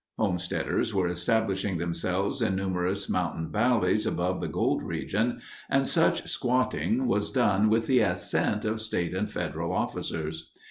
[0.17, 5.39] Homesteaders were establishing themselves in numerous mountain valleys above the gold region,
[5.69, 10.53] and such "squatting" was done with the assent of state and federal officers.